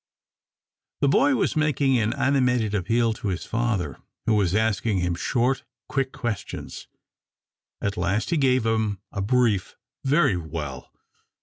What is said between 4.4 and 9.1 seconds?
asking him short, quick questions. At last he gave him